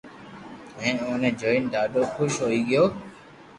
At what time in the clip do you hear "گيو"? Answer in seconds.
2.69-2.85